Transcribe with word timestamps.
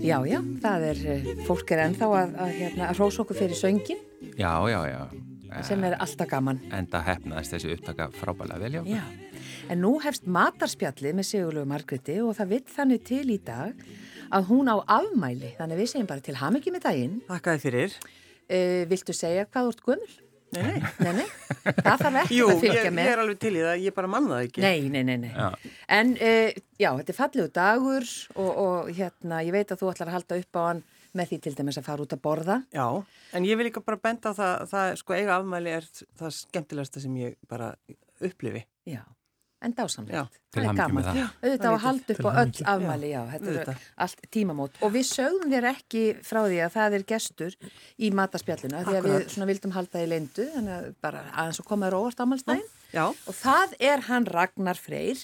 Já, 0.00 0.24
já, 0.24 0.40
það 0.62 0.84
er, 0.88 0.96
eh, 1.04 1.26
fólk 1.44 1.70
er 1.70 1.84
ennþá 1.84 2.06
að, 2.08 2.32
að, 2.40 2.54
hérna, 2.56 2.88
að 2.88 3.02
rósa 3.04 3.20
okkur 3.22 3.36
fyrir 3.36 3.58
söngin 3.60 4.00
Já, 4.40 4.56
já, 4.72 4.80
já. 4.88 5.19
Sem 5.66 5.84
er 5.88 5.96
alltaf 6.00 6.28
gaman. 6.30 6.60
En 6.76 6.86
það 6.90 7.04
hefnaðist 7.10 7.54
þessi 7.56 7.74
upptaka 7.76 8.08
frábælega 8.16 8.60
vel. 8.62 8.80
Já, 8.90 9.02
en 9.72 9.82
nú 9.84 9.92
hefst 10.04 10.26
matarspjallið 10.30 11.18
með 11.18 11.28
Sigurlegu 11.30 11.68
Margreti 11.70 12.16
og 12.24 12.32
það 12.38 12.54
vill 12.54 12.64
þannig 12.76 13.04
til 13.10 13.26
í 13.34 13.38
dag 13.44 13.84
að 14.30 14.48
hún 14.50 14.70
á 14.70 14.76
afmæli, 15.00 15.54
þannig 15.58 15.80
við 15.82 15.92
segjum 15.92 16.08
bara 16.10 16.24
til 16.24 16.38
hamingi 16.38 16.72
með 16.74 16.84
daginn. 16.88 17.20
Þakkaði 17.28 17.62
fyrir. 17.66 17.94
Uh, 18.50 18.82
viltu 18.90 19.14
segja 19.14 19.46
hvað 19.46 19.68
þú 19.68 19.72
ert 19.76 19.86
gömul? 19.86 20.10
Nei, 20.50 20.62
nei. 20.66 20.80
Nei, 21.06 21.12
nei, 21.14 21.26
það 21.78 22.00
þarf 22.02 22.16
ekki 22.24 22.38
Jú, 22.40 22.46
að 22.48 22.54
ég, 22.56 22.62
fylgja 22.64 22.80
ég 22.88 22.94
með. 22.96 23.08
er 23.12 23.20
alveg 23.22 23.36
til 23.38 23.52
í 23.54 23.60
það, 23.62 23.82
ég 23.84 23.94
bara 23.94 24.08
mann 24.10 24.24
það 24.26 24.46
ekki. 24.48 24.62
Nei, 24.64 24.88
nei, 24.90 25.02
nei, 25.06 25.16
nei. 25.22 25.30
Já. 25.30 25.74
En 25.94 26.10
uh, 26.16 26.48
já, 26.74 26.88
þetta 26.98 27.12
er 27.14 27.18
fallegu 27.20 27.52
dagur 27.54 28.08
og, 28.34 28.48
og 28.64 28.90
hérna, 28.96 29.38
ég 29.46 29.54
veit 29.54 29.70
að 29.70 29.84
þú 29.84 29.92
ætlar 29.92 30.10
að 30.10 30.16
halda 30.18 30.40
upp 30.42 30.58
á 30.58 30.62
hann 30.66 30.82
með 31.16 31.30
því 31.32 31.38
til 31.46 31.54
dæmis 31.58 31.78
að 31.80 31.86
fara 31.90 32.04
út 32.06 32.12
að 32.16 32.22
borða. 32.24 32.58
Já, 32.74 32.86
en 33.34 33.46
ég 33.48 33.56
vil 33.60 33.66
líka 33.70 33.82
bara 33.84 34.00
benda 34.02 34.30
á 34.30 34.38
það, 34.38 34.66
það 34.74 34.90
sko 35.02 35.16
eiga 35.18 35.38
afmæli 35.40 35.72
er 35.78 35.88
það 36.20 36.36
skemmtilegasta 36.40 37.00
sem 37.04 37.16
ég 37.20 37.38
bara 37.50 37.72
upplifi. 38.20 38.62
Já, 38.88 39.02
en 39.60 39.74
dásamlegt. 39.76 40.14
Já, 40.16 40.40
til 40.54 40.64
hamingju 40.64 40.94
með 40.96 41.08
það. 41.10 41.18
Auðvitað 41.44 41.68
á 41.68 41.74
að 41.76 41.82
halda 41.84 42.14
upp 42.14 42.24
á 42.24 42.30
öll 42.42 42.64
afmæli, 42.74 43.10
já, 43.12 43.20
þetta 43.32 43.44
eru 43.50 43.56
auðvitað. 43.58 43.82
allt 44.06 44.22
tímamót. 44.36 44.78
Og 44.86 44.94
við 44.94 45.04
sögum 45.10 45.50
þér 45.52 45.66
ekki 45.74 46.04
frá 46.24 46.40
því 46.46 46.60
að 46.64 46.72
það 46.78 46.96
er 47.00 47.04
gestur 47.12 47.56
í 48.00 48.10
mataspjallinu, 48.20 48.80
því 48.86 48.96
að 48.96 49.04
við 49.04 49.14
Akkurat. 49.18 49.34
svona 49.34 49.50
vildum 49.52 49.74
halda 49.76 50.04
í 50.04 50.08
leindu, 50.14 50.46
þannig 50.54 50.76
að 50.78 50.88
bara 51.04 51.24
aðeins 51.34 51.60
að 51.60 51.68
koma 51.72 51.90
þér 51.90 51.98
óvart 52.00 52.24
ámælstæðin. 52.24 52.70
Já, 52.96 53.04
Og 53.10 53.34
það 53.42 53.76
er 53.92 54.06
hann 54.08 54.26
Ragnar 54.26 54.80
Freyr, 54.80 55.20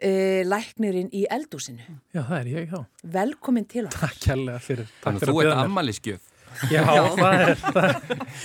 uh, 0.00 0.40
læknirinn 0.48 1.10
í 1.16 1.24
eldúsinu. 1.30 1.84
Já, 2.14 2.22
það 2.24 2.36
er 2.40 2.50
ég, 2.56 2.72
já. 2.74 2.82
Velkomin 3.20 3.66
til 3.70 3.86
okkar. 3.86 4.08
Takk 4.10 4.20
kærlega 4.26 4.58
fyrir. 4.64 4.90
Takk 4.90 5.04
Þannig 5.06 5.22
að 5.22 5.26
fyrir 5.26 5.38
þú 5.38 5.46
ert 5.46 5.64
ammaliðskjöf. 5.64 6.26
Já, 6.66 6.82
það 6.82 7.34
er, 7.44 7.50
það, 7.62 7.92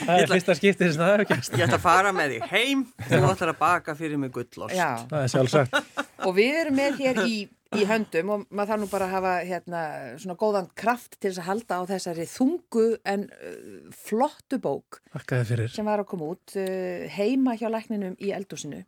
það 0.06 0.20
er 0.22 0.28
fyrsta 0.30 0.54
skiptið 0.60 0.92
sem 0.94 1.02
það 1.02 1.08
hefur 1.16 1.30
gæst. 1.32 1.56
ég 1.58 1.64
ætla 1.66 1.80
að 1.80 1.86
fara 1.88 2.12
með 2.14 2.36
þig 2.36 2.44
heim, 2.52 2.84
þú 3.10 3.22
ætlar 3.32 3.52
að 3.56 3.60
baka 3.64 3.96
fyrir 3.98 4.20
mig 4.22 4.30
gullost. 4.36 4.76
Já, 4.78 4.90
Það 5.10 5.24
er 5.24 5.32
sjálfsagt. 5.34 5.80
og 6.28 6.36
við 6.38 6.60
erum 6.60 6.78
með 6.78 7.00
hér 7.02 7.22
í, 7.26 7.40
í 7.82 7.88
höndum 7.90 8.30
og 8.36 8.44
maður 8.54 8.70
þarf 8.76 8.84
nú 8.84 8.90
bara 8.94 9.08
að 9.10 9.16
hafa 9.18 9.32
hérna, 9.50 9.82
svona 10.22 10.38
góðan 10.44 10.70
kraft 10.78 11.18
til 11.18 11.32
þess 11.32 11.42
að 11.42 11.50
halda 11.50 11.80
á 11.82 11.84
þessari 11.96 12.28
þungu 12.30 12.86
en 13.16 13.26
uh, 13.26 13.58
flottu 14.06 14.62
bók 14.62 15.02
Takk 15.16 15.34
að 15.34 15.42
þið 15.42 15.50
fyrir. 15.56 15.74
sem 15.80 15.90
var 15.90 16.06
að 16.06 16.10
koma 16.14 16.30
út 16.36 16.56
uh, 16.62 17.10
heima 17.18 17.58
hjá 17.58 17.66
lækninum 17.74 18.14
í 18.22 18.30
eldúsinu 18.38 18.84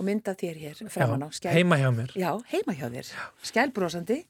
og 0.00 0.06
mynda 0.08 0.34
þér 0.38 0.60
hér 0.64 0.82
framan 0.88 1.26
á 1.26 1.28
skæl. 1.28 1.52
heima 1.52 1.76
hjá 1.80 1.90
mér. 1.92 2.12
Já, 2.16 2.32
heima 2.52 2.76
hjá 2.76 2.88
þér, 2.88 3.10
skælbrósandi. 3.50 4.22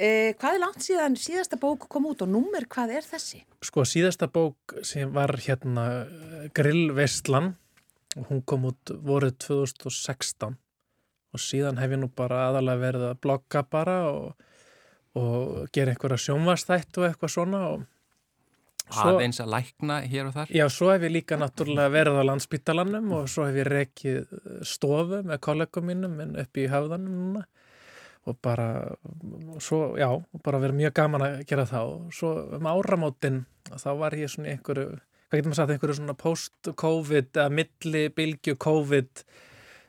Uh, 0.00 0.32
hvað 0.40 0.54
er 0.54 0.62
langt 0.62 0.84
síðan 0.84 1.16
síðasta 1.20 1.58
bók 1.60 1.88
kom 1.92 2.08
út 2.08 2.22
og 2.24 2.30
númer 2.30 2.64
hvað 2.70 2.94
er 3.00 3.06
þessi? 3.06 3.42
Sko, 3.64 3.84
síðasta 3.88 4.30
bók 4.32 4.76
sem 4.86 5.10
var 5.12 5.34
hérna 5.44 5.84
eh, 6.06 6.46
Grillveistlan 6.56 7.52
og 8.16 8.30
hún 8.30 8.40
kom 8.48 8.64
út 8.70 8.92
voruð 9.04 9.36
2016 9.44 10.56
og 11.30 11.42
síðan 11.42 11.78
hef 11.82 11.92
ég 11.92 12.00
nú 12.00 12.08
bara 12.16 12.46
aðalega 12.48 12.82
verið 12.84 13.06
að 13.10 13.20
blogga 13.26 13.62
bara 13.68 13.96
og, 14.08 14.46
og 15.20 15.68
gera 15.74 15.92
einhverja 15.92 16.24
sjónvastætt 16.24 16.98
og 16.98 17.10
eitthvað 17.10 17.34
svona 17.36 17.62
og 17.74 17.84
Svo- 18.90 19.14
Aðeins 19.16 19.38
að 19.42 19.50
lækna 19.54 19.96
hér 20.10 20.26
og 20.28 20.34
þar. 20.34 20.50
Já, 20.54 20.64
svo 20.72 20.90
hef 20.92 21.02
ég 21.06 21.12
líka 21.14 21.36
náttúrulega 21.38 21.92
verið 21.94 22.18
á 22.18 22.24
landspítalanum 22.30 23.12
og 23.20 23.28
svo 23.30 23.46
hef 23.46 23.58
ég 23.60 23.68
rekið 23.70 24.16
eh, 24.20 24.62
stofu 24.66 25.20
með 25.26 25.40
kollegum 25.46 25.86
mínum 25.90 26.16
upp 26.42 26.58
í 26.60 26.66
höfðanum 26.70 27.18
núna. 27.20 27.44
Og 28.28 28.36
bara, 28.44 28.66
og 29.54 29.62
svo, 29.64 29.94
já, 29.96 30.08
bara 30.44 30.58
verið 30.60 30.76
mjög 30.82 30.92
gaman 30.98 31.22
að 31.24 31.38
gera 31.48 31.64
það. 31.70 31.92
Og 31.94 32.10
svo 32.18 32.32
um 32.58 32.66
áramótin 32.68 33.44
þá 33.70 33.88
var 34.02 34.12
ég 34.18 34.28
svona 34.28 34.52
einhverju, 34.52 34.98
hvað 35.30 35.38
getur 35.40 35.48
maður 35.52 35.60
sagt, 35.62 35.72
einhverju 35.76 35.96
svona 36.00 36.16
post-covid 36.20 37.30
eða 37.32 37.54
milli-bylgju 37.60 38.58
COVID 38.60 39.24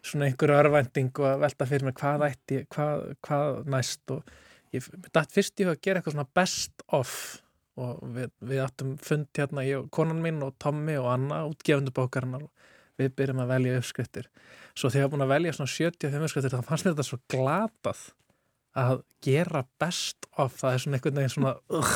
svona 0.02 0.30
einhverju 0.30 0.56
örvænting 0.62 1.12
og 1.20 1.28
að 1.34 1.44
velta 1.44 1.68
fyrir 1.70 1.86
mér 1.90 1.98
hvað 2.00 2.24
ætti, 2.30 2.62
hvað, 2.74 3.04
hvað 3.28 3.60
næst. 3.76 4.04
Og 4.16 4.24
ég 4.74 4.88
dætt 5.12 5.36
fyrst 5.36 5.60
í 5.62 5.68
hug 5.68 5.76
að 5.76 5.82
gera 5.84 6.00
eitthvað 6.02 6.16
svona 6.16 6.30
best 6.40 6.86
of 6.96 7.12
og 7.82 8.00
við, 8.16 8.32
við 8.52 8.62
áttum 8.64 8.96
fund 9.02 9.28
hérna, 9.38 9.66
ég, 9.68 9.90
konan 9.96 10.22
mín 10.24 10.42
og 10.46 10.56
Tommy 10.62 10.96
og 11.02 11.10
Anna, 11.16 11.44
útgefundu 11.50 11.94
bókarinnar 11.98 12.46
og 12.48 12.52
við 13.02 13.14
byrjum 13.18 13.42
að 13.44 13.54
velja 13.56 13.78
uppskriftir. 13.82 14.28
Svo 14.78 14.90
þegar 14.92 15.02
ég 15.02 15.08
var 15.10 15.14
búin 15.16 15.26
að 15.28 15.34
velja 15.36 15.54
svona 15.58 15.74
75 15.76 16.26
uppskriftir 16.28 16.54
þá 16.56 16.68
fannst 16.70 16.86
mér 16.88 16.94
þetta 16.96 17.08
svo 17.10 17.22
glatað 17.34 18.02
að 18.82 19.02
gera 19.26 19.66
best 19.84 20.28
of 20.40 20.54
það 20.62 20.74
er 20.78 20.82
svona 20.84 20.98
einhvern 20.98 21.18
veginn 21.20 21.34
svona 21.34 21.50
uh, 21.76 21.96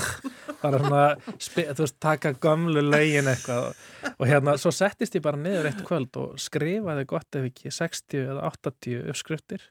bara 0.59 0.79
svona, 0.81 1.03
spi- 1.40 1.63
þú 1.69 1.85
veist, 1.85 1.96
taka 2.03 2.34
gömlu 2.44 2.81
lögin 2.84 3.29
eitthvað 3.31 3.69
og, 3.69 3.85
og 4.17 4.25
hérna, 4.28 4.57
svo 4.59 4.73
settist 4.75 5.16
ég 5.16 5.23
bara 5.23 5.40
niður 5.40 5.69
eitt 5.69 5.79
kvöld 5.88 6.19
og 6.19 6.34
skrifaði 6.44 7.06
gott 7.13 7.38
ef 7.40 7.47
ekki 7.47 7.72
60 7.72 8.25
eða 8.25 8.50
80 8.52 9.07
uppskriftir 9.13 9.63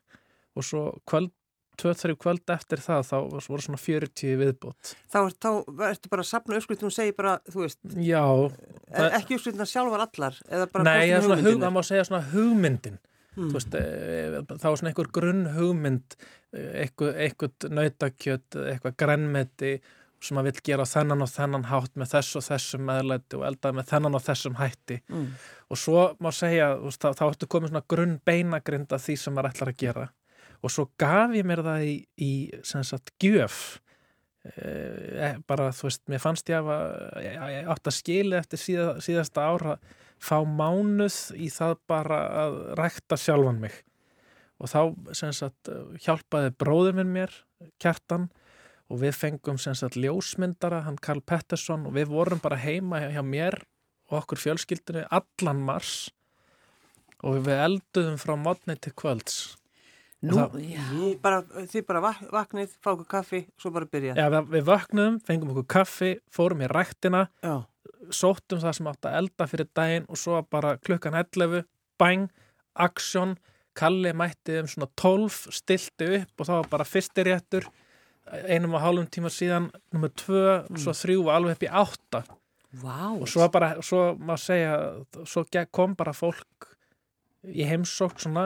og 0.57 0.65
svo 0.65 0.85
kvöld 1.05 1.29
2-3 1.81 2.17
kvöld 2.21 2.53
eftir 2.55 2.83
það 2.85 3.07
þá 3.09 3.17
voru 3.49 3.65
svona 3.65 3.81
40 3.81 4.37
viðbót. 4.41 4.93
Þá, 5.13 5.19
er, 5.23 5.35
þá 5.43 5.49
ertu 5.91 6.13
bara 6.13 6.25
að 6.25 6.31
sapna 6.31 6.59
uppskriftum 6.61 6.91
og 6.91 6.95
segir 6.97 7.17
bara, 7.19 7.39
þú 7.51 7.65
veist, 7.65 7.81
Já, 7.99 8.23
er 8.25 9.01
Það- 9.01 9.19
ekki 9.21 9.39
uppskriftina 9.39 9.67
sjálfar 9.71 10.07
allar, 10.07 10.39
Nei, 10.85 11.11
það, 11.11 11.43
hug, 11.49 11.59
það 11.65 11.75
má 11.75 11.83
segja 11.83 12.07
svona 12.11 12.23
hugmyndin. 12.35 12.99
Hmm. 13.35 13.51
veist, 13.51 13.75
e, 13.75 14.45
þá 14.47 14.69
er 14.71 14.79
svona 14.79 14.91
einhver 14.93 15.11
grunn 15.11 15.47
hugmynd 15.57 16.15
eitthvað, 16.55 17.17
eitthvað 17.19 17.69
nautakjöt, 17.75 18.59
eitthvað 18.71 18.97
grænmeti 19.03 19.73
sem 20.25 20.39
maður 20.39 20.53
vill 20.53 20.63
gera 20.71 20.87
þennan 20.89 21.25
og 21.27 21.29
þennan 21.29 21.67
hátt 21.69 21.99
með 22.01 22.15
þess 22.15 22.39
og 22.39 22.45
þessum 22.47 22.85
meðlæti 22.89 23.37
og 23.37 23.43
eldaði 23.51 23.77
með 23.77 23.89
þennan 23.91 24.17
og 24.17 24.23
þessum 24.25 24.55
hætti. 24.61 25.01
Mm. 25.11 25.27
og 25.69 25.81
svo 25.81 26.05
má 26.23 26.31
segja, 26.33 26.71
þá, 26.97 27.09
þá 27.19 27.25
ertu 27.27 27.49
komið 27.51 27.73
svona 27.75 27.85
grunn 27.91 28.15
beinagrind 28.25 28.93
af 28.95 29.03
því 29.05 29.17
sem 29.21 29.35
maður 29.37 29.51
ætlar 29.51 29.73
að 29.75 29.83
gera 29.83 30.07
og 30.65 30.73
svo 30.73 30.87
gaf 31.01 31.35
ég 31.37 31.45
mér 31.47 31.61
það 31.65 31.87
í, 31.87 31.97
í 32.25 32.33
sagt, 32.65 33.13
gjöf. 33.21 33.81
E, 34.45 35.35
bara, 35.49 35.71
þú 35.77 35.89
veist, 35.89 36.03
mér 36.13 36.23
fannst 36.23 36.49
ég 36.53 36.65
að 36.65 37.69
átt 37.73 37.91
að 37.91 37.97
skili 37.97 38.39
eftir 38.39 38.61
síða, 38.61 38.89
síðasta 39.05 39.45
ára 39.45 39.77
fá 40.25 40.39
mánuð 40.49 41.19
í 41.37 41.51
það 41.53 41.77
bara 41.91 42.21
að 42.45 42.57
rækta 42.81 43.19
sjálfan 43.21 43.61
mig. 43.61 43.77
Og 44.63 44.71
þá 44.71 44.81
sagt 45.35 45.69
hjálpaði 46.05 46.55
bróður 46.57 46.97
minn 47.01 47.13
mér, 47.13 47.33
kjartan 47.83 48.31
og 48.89 49.01
við 49.03 49.17
fengum 49.19 49.59
sagt 49.61 49.99
ljósmyndara, 49.99 50.85
hann 50.87 51.01
Karl 51.03 51.21
Pettersson 51.25 51.89
og 51.89 51.97
við 51.97 52.13
vorum 52.13 52.41
bara 52.41 52.61
heima 52.61 53.03
hjá, 53.03 53.11
hjá 53.19 53.25
mér 53.27 53.59
og 54.09 54.23
okkur 54.23 54.41
fjölskyldinu 54.41 55.05
allan 55.13 55.61
mars. 55.67 56.09
Og 57.25 57.41
við 57.45 57.61
elduðum 57.67 58.17
frá 58.21 58.35
modni 58.37 58.77
til 58.81 58.93
kvölds 58.97 59.57
Nú, 60.25 60.39
það-. 60.39 60.59
Ég 60.65 61.21
Bara, 61.25 61.43
þið 61.73 61.87
bara 61.89 62.03
vak 62.05 62.25
vaknið, 62.33 62.75
fá 62.81 62.91
okkur 62.95 63.09
kaffi, 63.17 63.45
svo 63.61 63.73
bara 63.75 63.89
byrja. 63.91 64.17
Já, 64.19 64.27
við, 64.33 64.51
við 64.57 64.69
vöknuðum, 64.71 65.21
fengum 65.29 65.55
okkur 65.55 65.71
kaffi, 65.77 66.13
fórum 66.33 66.65
í 66.65 66.71
ræktina 66.71 67.27
Já. 67.45 67.57
sóttum 68.11 68.63
það 68.63 68.79
sem 68.79 68.93
átt 68.93 69.09
að 69.11 69.19
elda 69.23 69.49
fyrir 69.51 69.71
daginn 69.77 70.09
og 70.09 70.21
svo 70.21 70.43
bara 70.51 70.77
klukkan 70.81 71.17
11 71.21 71.67
bang, 72.01 72.31
aksjón 72.75 73.37
Kalli 73.75 74.13
mætti 74.15 74.61
um 74.61 74.69
svona 74.71 74.87
12 75.01 75.51
stilti 75.51 76.07
upp 76.21 76.43
og 76.43 76.47
það 76.47 76.61
var 76.61 76.69
bara 76.71 76.87
fyrsti 76.87 77.25
réttur 77.27 77.65
einum 78.47 78.77
og 78.79 78.85
hálfum 78.85 79.09
tíma 79.11 79.33
síðan 79.33 79.67
nummer 79.93 80.13
2, 80.15 80.79
svo 80.79 80.95
3 80.95 81.17
og 81.19 81.31
alveg 81.35 81.57
upp 81.57 81.67
í 81.67 81.71
8 81.83 82.23
Vá. 82.85 83.01
og 83.15 83.27
svo 83.31 83.49
bara, 83.55 83.75
svo 83.83 84.15
má 84.19 84.37
segja 84.41 84.79
svo 85.27 85.45
kom 85.71 85.95
bara 85.99 86.15
fólk 86.15 86.74
í 87.53 87.65
heimsók 87.69 88.17
svona 88.23 88.45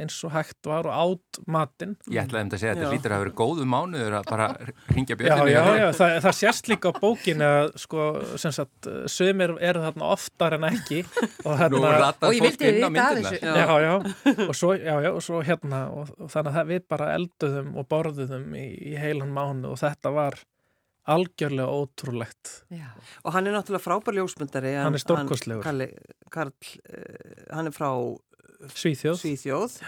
eins 0.00 0.16
og 0.24 0.32
hægt 0.32 0.68
var 0.70 0.86
og 0.88 0.94
átt 0.96 1.40
matinn 1.50 1.96
Ég 2.08 2.22
ætlaði 2.24 2.46
um 2.46 2.52
að 2.54 2.62
segja 2.62 2.72
að 2.72 2.78
Já. 2.78 2.82
þetta 2.84 2.92
lítur 2.94 3.14
að 3.16 3.22
vera 3.24 3.34
góðu 3.40 3.66
mánuður 3.68 4.16
að 4.20 4.28
bara 4.30 4.46
ringja 4.94 5.16
Já, 5.16 5.18
björninu. 5.20 5.50
já, 5.52 5.64
já, 5.80 5.88
það, 5.98 6.14
það 6.26 6.36
sést 6.40 6.70
líka 6.72 6.92
á 6.92 6.92
bókinu 7.00 7.48
að 7.50 7.72
sko, 7.84 8.06
sem 8.40 8.54
sagt, 8.56 8.90
sömur 9.12 9.56
eru 9.60 9.82
þarna 9.84 10.12
oftar 10.14 10.56
en 10.56 10.68
ekki 10.70 11.02
og 11.44 11.58
hérna, 11.60 12.12
Og 12.30 12.36
ég 12.38 12.46
vildi 12.46 12.70
af 12.70 12.94
myndirna. 12.94 13.10
þessu. 13.18 13.42
Já. 13.44 13.54
já, 13.60 13.74
já, 13.84 14.46
og 14.48 14.54
svo, 14.56 14.72
já, 14.78 14.94
já, 15.04 15.10
og 15.12 15.20
svo 15.26 15.42
hérna, 15.44 15.82
og, 15.92 16.14
og 16.20 16.32
þannig 16.32 16.62
að 16.62 16.72
við 16.74 16.86
bara 16.94 17.10
elduðum 17.18 17.74
og 17.76 17.90
borðuðum 17.92 18.48
í, 18.56 18.64
í 18.92 18.96
heilan 19.00 19.34
mánu 19.36 19.74
og 19.74 19.78
þetta 19.82 20.14
var 20.16 20.40
algjörlega 21.10 21.66
ótrúlegt 21.72 22.50
Já. 22.70 22.90
Og 23.24 23.32
hann 23.34 23.48
er 23.48 23.54
náttúrulega 23.56 23.82
frábær 23.82 24.14
ljósmyndari. 24.18 24.74
Hann 24.78 24.94
er 24.94 25.02
stórkostlegur. 25.02 25.64
Karl, 25.64 25.86
Karl 26.30 26.52
uh, 26.52 27.54
hann 27.56 27.70
er 27.70 27.74
frá 27.74 27.88
Svíþjóð, 28.74 29.18
Svíþjóð, 29.20 29.80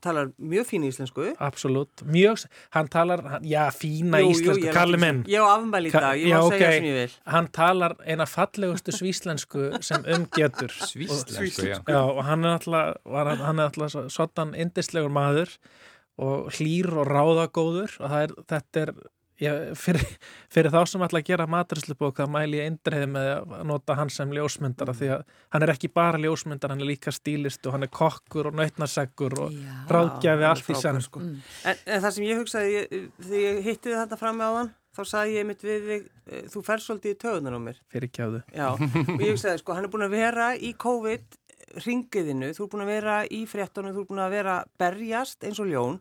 talar 0.00 0.28
mjög 0.38 0.66
fín 0.68 0.84
íslensku. 0.86 1.34
absolutt. 1.42 2.02
Mjög, 2.06 2.44
hann 2.70 2.88
talar, 2.88 3.18
hann- 3.22 3.42
já, 3.44 3.64
fína 3.74 4.20
Jú, 4.22 4.30
íslensku, 4.30 4.72
kalli 4.72 4.94
náttúrulega- 4.94 5.00
minn. 5.00 5.24
Ég 5.26 5.40
á 5.42 5.46
afmæli 5.58 5.88
í 5.88 5.92
dag, 5.92 6.16
ég 6.18 6.28
já, 6.30 6.38
má 6.38 6.48
segja 6.50 6.68
ok. 6.68 6.72
sem 6.74 6.84
ég 6.84 6.94
vil. 6.94 7.10
hann 7.26 7.48
talar 7.48 7.96
eina 8.06 8.26
fallegustu 8.26 8.92
svíslensku 8.92 9.82
sem 9.82 10.04
umgetur 10.04 10.70
Svíslensku, 10.92 11.66
já. 11.66 11.82
Já, 11.88 11.98
og 12.02 12.24
hann 12.24 12.44
er 12.44 12.58
alltaf, 12.58 12.96
var, 13.04 13.36
hann 13.36 13.58
er 13.58 13.64
alltaf 13.72 14.10
svona 14.10 14.56
indislegur 14.56 15.10
maður 15.10 15.58
og 16.18 16.50
hlýr 16.52 16.86
og 16.94 17.06
ráðagóður 17.06 17.98
og 18.00 18.10
er, 18.22 18.28
þetta 18.46 18.76
er 18.86 18.92
ég, 19.42 19.72
fyrir, 19.78 20.04
fyrir 20.52 20.72
þá 20.74 20.80
sem 20.90 21.04
ætla 21.06 21.20
að 21.22 21.28
gera 21.30 21.46
maturslubók 21.50 22.18
þá 22.20 22.32
mæli 22.32 22.60
ég 22.60 22.70
eindreiði 22.70 23.08
með 23.14 23.30
að 23.34 23.54
nota 23.70 23.96
hann 23.98 24.12
sem 24.12 24.32
ljósmyndara 24.34 24.94
því 24.96 25.10
að 25.16 25.24
hann 25.54 25.66
er 25.66 25.72
ekki 25.74 25.90
bara 25.94 26.20
ljósmyndar, 26.22 26.74
hann 26.74 26.84
er 26.84 26.90
líka 26.90 27.14
stílist 27.14 27.66
og 27.66 27.76
hann 27.76 27.86
er 27.86 27.92
kokkur 27.94 28.50
og 28.50 28.58
nautnaseggur 28.58 29.38
og 29.46 29.54
Já. 29.54 29.78
ráðgjafi 29.94 30.46
Já, 30.46 30.50
allt 30.50 30.70
í 30.74 30.78
senn 30.82 31.00
sko. 31.04 31.24
Mm. 31.24 31.40
En, 31.64 31.82
en 31.86 32.04
það 32.04 32.14
sem 32.18 32.28
ég 32.28 32.42
hugsaði, 32.42 32.76
ég, 32.76 33.08
þegar 33.22 33.42
ég 33.46 33.64
hitti 33.68 33.96
þetta 33.96 34.20
fram 34.20 34.40
með 34.40 34.52
áðan, 34.52 34.72
þá 34.98 35.02
sagði 35.12 35.36
ég 35.38 35.48
mitt 35.48 35.66
við 35.66 35.90
þig, 35.92 36.08
eh, 36.28 36.46
þú 36.52 36.64
fer 36.66 36.84
svolítið 36.84 37.14
í 37.14 37.18
töðunar 37.24 37.58
á 37.58 37.60
mér. 37.68 37.82
fyrir 37.92 38.14
kjáðu. 38.18 38.40
Já, 38.50 38.68
og 38.74 39.20
ég 39.22 39.34
hugsaði, 39.36 39.62
sko, 39.62 39.76
hann 39.76 39.86
er 39.86 39.92
búin 39.92 40.08
að 40.08 40.16
vera 40.18 40.52
í 40.56 40.72
COVID 40.74 41.38
ringiðinu, 41.84 42.52
þú 42.56 42.64
er 42.64 42.70
búin 42.72 42.84
að 42.84 42.92
vera 42.94 43.16
í 43.28 43.42
fréttunum, 43.48 43.94
þú 43.94 44.04
er 44.04 44.08
búin 44.08 44.22
að 44.24 44.34
vera 44.38 44.54
berjast 44.80 45.44
eins 45.46 45.60
og 45.62 45.68
ljón, 45.70 45.98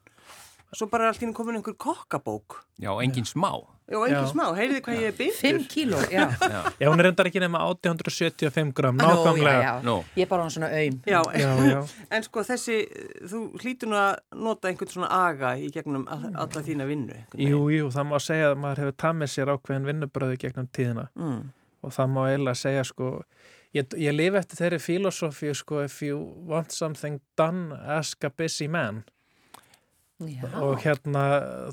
svo 0.76 0.88
bara 0.92 1.08
er 1.08 1.14
allt 1.14 1.22
í 1.24 1.28
einu 1.28 1.34
komin 1.38 1.56
einhver 1.60 1.76
kokkabók. 1.80 2.62
Já, 2.82 2.92
engin 3.04 3.26
smá. 3.26 3.52
Já, 3.88 3.98
engin 4.04 4.18
Já. 4.18 4.32
smá, 4.34 4.44
heyriði 4.58 4.82
hvað 4.84 4.98
ég 5.00 5.08
er 5.08 5.16
byrtur? 5.16 5.38
Fimm 5.40 5.68
kíló, 5.72 6.00
já. 6.12 6.26
Já. 6.42 6.62
Já, 6.80 6.88
hún 6.92 7.00
er 7.00 7.08
endar 7.12 7.30
ekki 7.30 7.40
nema 7.40 7.62
875 7.72 8.74
gram, 8.76 8.98
nákvæmlega. 9.00 9.62
já. 9.64 9.74
Nú. 9.86 10.04
Ég 10.18 10.26
er 10.26 10.30
bara 10.34 10.44
hann 10.44 10.52
svona 10.52 10.70
auðm. 10.76 10.98
Já, 11.08 11.22
Já, 11.40 11.52
já. 11.72 11.80
en 12.18 12.24
sko 12.28 12.44
þessi, 12.44 12.80
þú 13.32 13.44
hlýtur 13.64 13.92
nú 13.94 13.96
að 14.02 14.16
nota 14.36 14.68
einhvern 14.68 14.92
svona 14.92 15.12
aga 15.30 15.54
í 15.56 15.70
gegnum 15.72 16.04
all, 16.12 16.32
alla 16.36 16.64
þína 16.68 16.88
vinnu. 16.90 17.22
Jú, 17.40 17.62
jú, 17.72 17.88
það 17.96 18.10
má 18.12 18.18
segja 18.20 18.52
að 18.52 18.60
maður 18.66 18.84
hefur 18.84 18.98
tamið 19.08 19.32
sér 19.38 19.54
ákveðin 19.56 19.88
vinnubröðu 19.88 20.38
gegnum 20.44 20.68
tíðina. 20.76 21.08
Mm. 21.16 21.46
og 21.86 21.94
það 21.94 22.08
má 22.12 22.24
eiginlega 22.28 22.58
segja 22.58 22.84
sko 22.84 23.08
ég, 23.78 23.86
ég 24.02 24.12
lifi 24.16 24.40
eftir 24.40 24.58
þeirri 24.60 24.80
filosófíu 24.82 25.54
sko 25.56 25.84
if 25.86 26.02
you 26.02 26.18
want 26.50 26.74
something 26.74 27.20
done 27.38 27.72
ask 27.86 28.24
a 28.26 28.32
busy 28.34 28.68
man 28.68 29.04
Já. 30.18 30.48
og 30.66 30.80
hérna 30.82 31.24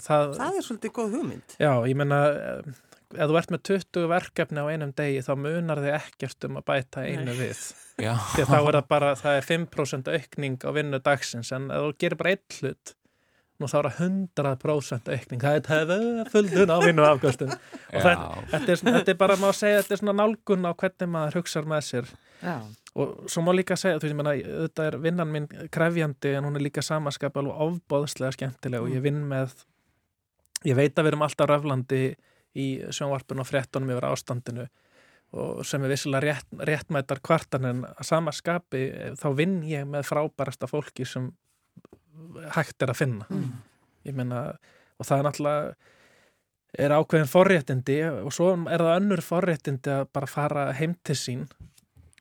það, 0.05 0.35
Það 0.37 0.57
er 0.59 0.65
svolítið 0.67 0.93
góð 0.99 1.15
hugmynd. 1.17 1.55
já, 1.59 1.71
ég 1.89 1.97
meina 1.97 2.19
eh, 2.29 2.75
ef 3.15 3.31
þú 3.31 3.39
ert 3.41 3.53
með 3.55 3.63
20 3.71 4.09
verkefni 4.11 4.61
á 4.61 4.67
einum 4.69 4.93
degi 4.99 5.23
þá 5.25 5.33
munar 5.39 5.81
þið 5.81 5.95
ekkert 6.01 6.45
um 6.49 6.59
að 6.61 6.67
bæta 6.69 7.05
einu 7.07 7.31
Nei. 7.31 7.39
við 7.39 7.63
Já. 8.05 8.13
því 8.35 8.45
þá 8.51 8.57
er 8.59 8.77
það 8.77 8.89
bara, 8.91 9.15
það 9.17 9.39
er 9.39 9.49
5% 9.49 10.13
aukning 10.19 10.59
á 10.67 10.71
vinnu 10.77 11.01
dagsins 11.07 11.53
en 11.57 11.71
ef 11.71 11.87
þú 11.87 11.95
gerir 12.05 12.21
bara 12.21 12.35
einn 12.35 12.59
hlut 12.61 12.95
nú 13.63 13.69
þá 13.71 13.77
er 13.81 13.89
það 13.89 13.99
100% 14.05 15.11
aukning. 15.15 15.43
Það 15.45 15.59
er 15.59 16.31
töfuldun 16.31 16.73
á 16.75 16.79
vinnu 16.83 17.05
afkvæstum 17.07 17.53
og 17.55 17.59
þetta, 18.03 18.31
þetta, 18.51 18.69
er, 18.75 18.81
svona- 18.81 18.95
þetta 18.99 19.13
er 19.15 19.19
bara, 19.21 19.37
má 19.41 19.51
segja, 19.55 19.83
þetta 19.83 19.95
er 19.97 20.01
svona 20.03 20.17
nálgun 20.23 20.67
á 20.67 20.73
hvernig 20.75 21.13
maður 21.15 21.39
hugsar 21.41 21.69
með 21.71 21.85
sér. 21.91 22.11
Já. 22.45 22.57
og 22.95 23.25
svo 23.31 23.41
má 23.47 23.51
líka 23.57 23.77
segja, 23.79 23.97
þú 23.99 24.05
veist, 24.05 24.13
ég 24.15 24.19
meina, 24.21 24.33
þetta 24.67 24.85
er 24.91 24.97
vinnan 25.03 25.31
minn 25.33 25.47
krefjandi 25.73 26.35
en 26.37 26.45
hún 26.45 26.59
er 26.59 26.63
líka 26.67 26.83
samaskap 26.85 27.37
alveg 27.41 27.63
ofbóðslega 27.65 28.35
skemmtileg 28.37 28.85
og 28.85 28.91
ég 28.93 29.01
vinn 29.03 29.23
með 29.31 29.55
ég 30.69 30.77
veit 30.77 30.93
að 30.99 31.07
við 31.07 31.13
erum 31.15 31.25
alltaf 31.27 31.49
raflandi 31.51 32.03
í 32.55 32.67
sjónvarpun 32.95 33.41
og 33.43 33.49
fréttunum 33.49 33.91
yfir 33.95 34.07
ástandinu 34.11 34.67
og 35.35 35.65
sem 35.67 35.83
er 35.83 35.91
vissilega 35.91 36.23
rétt, 36.29 36.53
réttmætar 36.69 37.19
kvartan 37.25 37.65
en 37.71 37.81
að 37.89 38.07
samaskapi 38.07 38.85
þá 39.19 39.27
vinn 39.41 39.57
ég 39.67 39.89
með 39.91 40.07
frábærasta 40.13 40.69
fólki 40.71 41.07
sem 41.09 41.33
hægt 42.55 42.85
er 42.85 42.93
að 42.93 43.01
finna. 43.01 43.43
Ég 44.05 44.17
meina, 44.17 44.47
og 44.99 45.09
það 45.09 45.19
er 45.19 45.29
náttúrulega 45.29 45.75
er 46.85 46.95
ákveðin 46.97 47.31
forréttindi 47.31 47.99
og 48.11 48.33
svo 48.35 48.53
er 48.67 48.83
það 48.83 48.97
önnur 48.99 49.23
forréttindi 49.23 49.93
að 49.95 50.09
bara 50.17 50.31
fara 50.31 50.65
heim 50.75 50.97
til 51.07 51.17
sín 51.19 51.45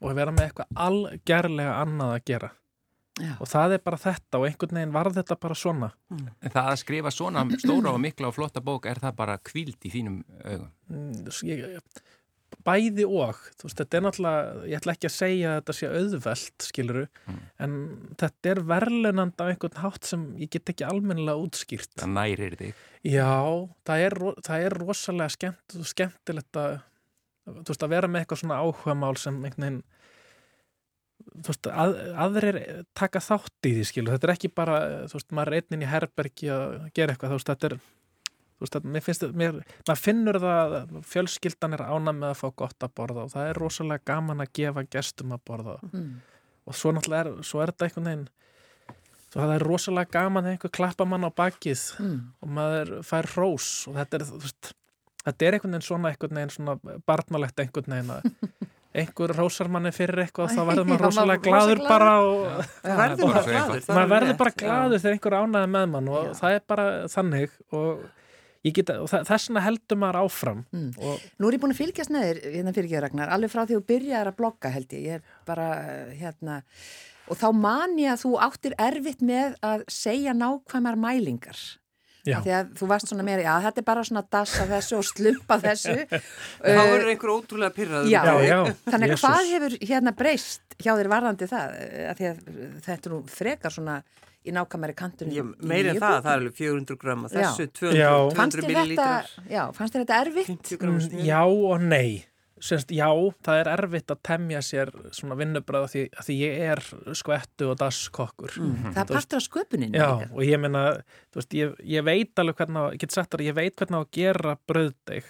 og 0.03 0.13
vera 0.13 0.33
með 0.35 0.49
eitthvað 0.49 0.83
algerlega 0.87 1.79
annað 1.81 2.17
að 2.17 2.27
gera. 2.29 2.51
Já. 3.21 3.35
og 3.37 3.45
það 3.45 3.75
er 3.75 3.81
bara 3.85 3.97
þetta 4.01 4.39
og 4.39 4.43
einhvern 4.47 4.77
veginn 4.79 4.93
varð 4.95 5.17
þetta 5.19 5.35
bara 5.43 5.57
svona. 5.57 5.89
En 6.09 6.53
það 6.53 6.69
að 6.71 6.79
skrifa 6.81 7.11
svona 7.13 7.43
stóra 7.61 7.91
og 7.91 7.99
mikla 8.01 8.31
og 8.31 8.33
flotta 8.33 8.63
bók, 8.65 8.87
er 8.89 8.97
það 9.03 9.13
bara 9.19 9.35
kvíld 9.37 9.85
í 9.85 9.91
þínum 9.93 10.15
augum? 10.41 10.71
Mm, 10.89 11.27
ég, 11.45 11.61
bæði 12.67 13.05
og 13.07 13.39
þú 13.57 13.67
veist, 13.67 13.79
þetta 13.81 13.97
er 13.97 14.03
náttúrulega, 14.05 14.53
ég 14.69 14.79
ætla 14.79 14.93
ekki 14.95 15.09
að 15.09 15.15
segja 15.15 15.49
að 15.51 15.57
þetta 15.59 15.75
sé 15.79 15.89
auðvelt, 15.99 16.67
skiluru 16.67 17.03
Mm. 17.23 17.39
en 17.65 17.75
þetta 18.19 18.51
er 18.51 18.61
verðlunand 18.73 19.39
á 19.39 19.45
einhvern 19.47 19.81
hátt 19.83 20.05
sem 20.09 20.25
ég 20.37 20.49
get 20.51 20.69
ekki 20.73 20.85
almennilega 20.87 21.39
útskýrt 21.39 21.93
Það 22.01 22.13
nærir 22.17 22.57
þig. 22.59 22.73
Já, 23.03 23.31
það 23.85 24.05
er, 24.07 24.17
það 24.47 24.65
er 24.67 24.77
rosalega 24.83 25.29
skemmt, 25.37 25.77
skemmtilegt 25.93 26.59
að, 26.59 26.79
þú 27.47 27.69
veist, 27.71 27.83
að 27.83 27.93
vera 27.95 28.07
með 28.11 28.23
eitthvað 28.25 28.41
svona 28.43 28.61
áhugamál 28.63 29.17
sem 29.17 29.39
einhvern 29.43 29.63
veginn 29.67 29.83
þú 31.33 31.47
veist, 31.53 31.67
að, 31.71 31.93
aðrir 32.25 32.57
taka 32.99 33.21
þátt 33.23 33.67
í 33.69 33.73
því 33.77 33.83
skilu, 33.87 34.11
þetta 34.11 34.27
er 34.27 34.33
ekki 34.35 34.49
bara 34.53 34.79
þú 35.07 35.17
veist, 35.19 35.31
maður 35.35 35.53
er 35.53 35.61
einnin 35.63 35.85
í 35.85 35.91
herbergi 35.91 36.49
að 36.51 36.73
gera 36.93 37.13
eitthvað, 37.15 37.31
þú 37.33 37.37
veist, 37.39 37.51
þetta 37.53 37.69
er 37.71 37.77
veist, 38.63 38.77
mér 38.95 39.03
finnst 39.05 39.23
þetta, 39.25 39.37
mér, 39.43 39.57
maður 39.87 40.01
finnur 40.03 40.39
það 40.43 40.75
að 40.79 40.93
fjölskyldan 41.13 41.77
er 41.77 41.83
ána 41.87 42.13
með 42.17 42.29
að 42.33 42.39
fá 42.41 42.47
gott 42.63 42.85
að 42.87 42.93
borða 42.99 43.25
og 43.27 43.33
það 43.35 43.49
er 43.51 43.59
rosalega 43.63 44.07
gaman 44.13 44.43
að 44.45 44.53
gefa 44.59 44.85
gestum 44.97 45.35
að 45.37 45.43
borða 45.51 45.77
Mm. 45.91 46.13
og 46.67 46.77
svo 46.79 46.93
náttúrulega 46.95 47.25
er, 47.27 47.43
svo 47.43 47.61
er 47.63 47.73
þetta 47.73 47.89
einhvern 47.89 48.09
veginn 48.11 48.27
svo 49.33 49.41
það 49.41 49.55
er 49.57 49.63
rosalega 49.67 50.11
gaman 50.13 50.43
þegar 50.45 50.57
einhver 50.57 50.75
klappa 50.79 51.05
mann 51.09 51.25
á 51.27 51.31
bakið 51.33 51.81
Mm. 51.99 52.19
og 52.41 52.49
maður 52.59 52.93
fær 53.03 53.27
hrós 53.35 53.71
og 53.89 53.95
þetta 54.01 54.19
er, 54.21 54.25
veist, 54.43 54.73
þetta 55.25 55.45
er 55.47 55.57
einhvern 55.57 55.73
veginn 55.77 55.87
svona 55.89 56.13
einhvern 56.13 56.37
veginn 56.39 56.55
svona 56.57 56.77
barnalegt 57.07 57.59
einhvern 57.59 57.91
veginn 57.97 58.15
að 58.15 58.23
einhver 58.93 59.31
hrósar 59.33 59.67
manni 59.73 59.89
fyrir 59.89 60.19
eitthvað 60.21 60.51
þá 60.53 60.59
verður 60.69 60.85
maður 60.85 61.01
rosalega 61.07 61.41
gladur 61.47 61.79
glaður. 61.81 61.89
bara 61.89 62.11
og 62.21 62.43
maður 62.85 64.03
er 64.03 64.11
verður 64.11 64.37
bara 64.37 64.51
gladur 64.61 65.01
þegar 65.01 65.15
einhver 65.17 65.35
ánæði 65.39 65.69
með 65.73 65.87
mann 65.95 66.09
og 66.13 66.27
Já. 66.27 66.33
það 66.41 66.57
er 66.57 66.61
bara 66.69 66.85
þannig 67.09 67.55
og 67.73 68.03
ég 68.65 68.73
get, 68.77 68.89
og 68.95 69.09
það- 69.11 69.25
þess 69.27 69.49
vegna 69.49 69.63
heldur 69.65 69.97
maður 69.99 70.19
áfram 70.23 70.63
Mm. 70.71 70.91
og 71.03 71.19
Nú 71.39 71.47
er 71.49 71.57
ég 71.57 71.61
búin 71.63 71.73
að 71.75 71.81
fylgjast 71.83 72.09
með 72.13 72.25
þér, 72.27 72.41
hérna 72.55 72.73
fyrir 72.73 72.89
ekki 72.89 73.01
Ragnar, 73.01 73.29
alveg 73.29 73.51
frá 73.51 73.65
því 73.65 73.75
þú 73.77 73.85
byrjaðir 73.91 74.31
að 74.31 74.35
blogga 74.39 74.71
held 74.71 74.87
ég, 74.89 75.03
ég 75.03 75.13
er 75.15 75.21
bara, 75.45 75.67
hérna, 76.15 76.61
og 77.29 77.37
þá 77.37 77.47
man 77.55 77.97
ég 77.97 78.11
að 78.13 78.23
þú 78.23 78.33
áttir 78.39 78.73
erfitt 78.79 79.21
með 79.21 79.55
að 79.61 79.83
segja 79.87 80.33
nákvæmar 80.33 80.95
mælingar. 80.95 81.57
Því 82.23 82.51
að 82.55 82.67
þú 82.79 82.87
varst 82.87 83.09
svona 83.11 83.23
meira, 83.27 83.43
já 83.43 83.59
þetta 83.67 83.79
er 83.79 83.83
bara 83.83 84.01
svona 84.07 84.21
dassa 84.31 84.63
þessu 84.65 84.95
og 84.95 85.03
slumpa 85.03 85.57
þessu. 85.59 86.07
Þá 86.63 86.71
Uh, 86.71 86.87
verður 86.87 87.09
einhver 87.11 87.31
ótrúlega 87.35 87.73
pyrraður. 87.75 88.07
Já. 88.07 88.21
já, 88.23 88.35
já 88.47 88.59
Þannig 88.87 89.09
að 89.09 89.11
Jesús. 89.11 89.25
hvað 89.27 89.49
hefur 89.51 89.75
hérna 89.89 90.13
breyst 90.15 90.61
hjá 90.79 90.93
þér 90.95 91.09
varðandi 91.11 91.49
það? 91.51 91.73
Að 92.07 92.15
því 92.21 92.29
að 92.29 92.37
þetta 92.85 93.05
er 93.09 93.11
nú 93.11 93.19
frekar 93.27 93.71
svona 93.75 93.97
í 94.43 94.51
nákvæmari 94.55 94.95
kantunum. 94.99 95.33
Ég, 95.33 95.53
í 95.63 95.69
meir 95.71 95.87
en 95.87 95.95
nýju 95.95 96.03
það, 96.03 96.17
það 96.25 96.33
er 96.33 96.41
alveg 96.41 96.57
400 96.59 96.99
gram 97.03 97.23
Já. 97.27 97.31
þessu 97.37 97.67
200, 97.79 97.97
Já. 97.99 98.11
Fannst 98.35 98.57
200 98.57 98.59
þér 98.59 98.67
þetta, 98.67 98.83
millilítrar 98.83 99.33
já, 99.55 99.63
fannst 99.77 99.93
þér 99.95 100.03
þetta 100.05 100.21
erfitt? 100.25 100.51
50 100.53 100.77
gram 100.83 100.99
Mm. 101.03 101.25
Já 101.25 101.41
og 101.47 101.81
nei 101.81 102.23
Sennst, 102.63 102.91
já, 102.95 103.09
það 103.43 103.57
er 103.59 103.67
erfitt 103.73 104.11
að 104.13 104.19
temja 104.23 104.59
sér 104.63 104.87
svona 105.11 105.35
vinnubröð 105.35 105.87
því, 105.91 106.03
því 106.23 106.35
ég 106.39 106.59
er 106.71 106.79
skvettu 107.19 107.65
og 107.73 107.77
dasskokkur 107.81 108.53
Mm. 108.55 108.93
Það 108.93 109.01
er 109.01 109.09
partur 109.17 109.35
af 109.41 109.43
sköpuninni. 109.43 109.97
Já, 109.99 110.07
líka. 110.21 110.29
og 110.31 110.41
ég 110.47 110.59
meina, 110.63 110.83
þú 111.33 111.41
veist, 111.41 111.53
ég, 111.59 111.73
ég 111.83 112.05
veit 112.07 112.39
alveg 112.39 112.55
hvernig 112.55 112.79
á, 112.79 112.85
ég 112.95 112.99
get 113.03 113.11
sagt 113.11 113.31
þar, 113.35 113.43
ég 113.43 113.55
veit 113.57 113.75
hvernig 113.75 113.99
á 113.99 114.03
að 114.05 114.11
gera 114.15 114.55
bröðdeig 114.71 115.23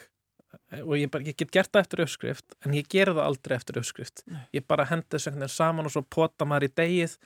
og 0.83 0.93
ég, 0.97 1.09
bara, 1.09 1.23
ég 1.25 1.35
get 1.37 1.49
gert 1.51 1.71
það 1.73 1.81
eftir 1.87 2.03
uppskrift 2.05 2.55
en 2.65 2.73
ég 2.77 2.87
gera 2.89 3.13
það 3.17 3.25
aldrei 3.25 3.55
eftir 3.57 3.77
uppskrift 3.81 4.23
ég 4.53 4.67
bara 4.69 4.85
hendi 4.85 5.09
þessu 5.09 5.31
einhvern 5.31 5.47
veginn 5.47 5.55
saman 5.57 5.85
og 5.89 5.91
svo 5.95 6.03
pota 6.05 6.45
maður 6.45 6.67
í 6.69 6.73
degið 6.77 7.17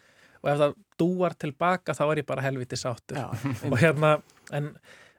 og 0.44 0.51
ef 0.51 0.62
það 0.62 0.77
dúar 1.01 1.36
tilbaka 1.39 1.96
þá 1.98 2.06
er 2.08 2.22
ég 2.24 2.29
bara 2.29 2.46
helviti 2.46 2.79
sáttur. 2.79 3.20
Já, 3.20 3.27
og 3.72 3.77
hérna, 3.82 4.13
en, 4.56 4.72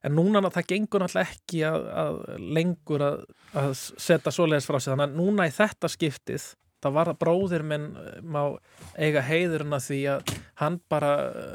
en 0.05 0.17
núna 0.17 0.45
það 0.49 0.71
gengur 0.75 1.05
náttúrulega 1.05 1.37
ekki 1.37 1.65
að, 1.69 1.91
að 2.05 2.23
lengur 2.59 3.05
að, 3.09 3.21
að 3.59 3.75
setja 3.79 4.35
svoleiðis 4.35 4.71
frá 4.71 4.79
sig, 4.79 4.93
þannig 4.93 5.11
að 5.11 5.21
núna 5.21 5.51
í 5.51 5.55
þetta 5.59 5.93
skiptið 5.95 6.49
það 6.83 6.95
var 6.95 7.11
að 7.11 7.19
bróðir 7.23 7.65
minn 7.67 7.89
eh, 7.99 8.21
má 8.23 8.43
eiga 8.99 9.23
heiðurinn 9.27 9.77
að 9.77 9.87
því 9.89 10.01
að 10.15 10.33
hann 10.61 10.79
bara, 10.91 11.13